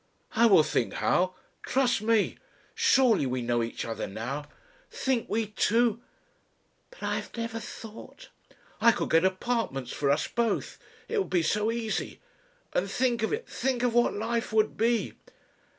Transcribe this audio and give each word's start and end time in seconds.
"I 0.33 0.47
will 0.47 0.63
think 0.63 0.93
how. 0.93 1.35
Trust 1.61 2.01
me! 2.01 2.39
Surely 2.73 3.27
we 3.27 3.43
know 3.43 3.61
each 3.61 3.85
other 3.85 4.07
now 4.07 4.45
Think! 4.89 5.29
We 5.29 5.45
two" 5.45 6.01
"But 6.89 7.03
I 7.03 7.15
have 7.17 7.37
never 7.37 7.59
thought" 7.59 8.29
"I 8.81 8.93
could 8.93 9.11
get 9.11 9.23
apartments 9.25 9.91
for 9.93 10.09
us 10.09 10.27
both. 10.27 10.79
It 11.07 11.19
would 11.19 11.29
be 11.29 11.43
so 11.43 11.69
easy. 11.69 12.19
And 12.73 12.89
think 12.89 13.21
of 13.21 13.31
it 13.31 13.47
think 13.47 13.83
of 13.83 13.93
what 13.93 14.15
life 14.15 14.51
would 14.51 14.75
be!" 14.75 15.13